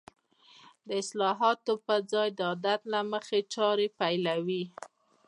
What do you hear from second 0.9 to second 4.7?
اصلاحاتو په ځای د عادت له مخې چارې پيلوي.